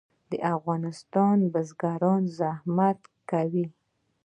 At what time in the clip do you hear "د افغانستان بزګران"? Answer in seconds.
0.29-2.23